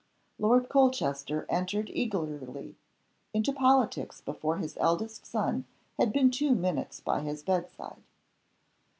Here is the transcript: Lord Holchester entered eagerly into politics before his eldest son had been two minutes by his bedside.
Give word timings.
Lord 0.39 0.65
Holchester 0.71 1.45
entered 1.47 1.91
eagerly 1.93 2.75
into 3.35 3.53
politics 3.53 4.19
before 4.19 4.57
his 4.57 4.75
eldest 4.77 5.27
son 5.27 5.65
had 5.99 6.11
been 6.11 6.31
two 6.31 6.55
minutes 6.55 6.99
by 6.99 7.19
his 7.21 7.43
bedside. 7.43 8.01